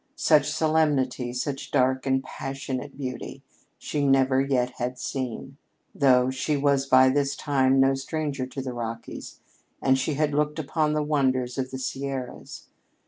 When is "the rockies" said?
8.63-9.41